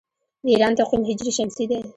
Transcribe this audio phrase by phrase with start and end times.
[0.43, 1.79] د ایران تقویم هجري شمسي دی.